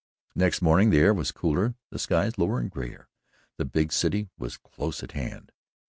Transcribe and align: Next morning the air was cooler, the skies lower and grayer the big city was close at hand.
Next 0.33 0.63
morning 0.63 0.89
the 0.89 0.97
air 0.97 1.13
was 1.13 1.31
cooler, 1.31 1.75
the 1.91 1.99
skies 1.99 2.39
lower 2.39 2.57
and 2.57 2.71
grayer 2.71 3.07
the 3.57 3.65
big 3.65 3.93
city 3.93 4.29
was 4.35 4.57
close 4.57 5.03
at 5.03 5.11
hand. 5.11 5.51